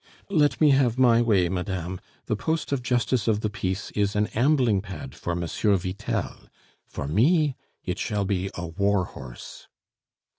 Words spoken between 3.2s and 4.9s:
of the peace is an ambling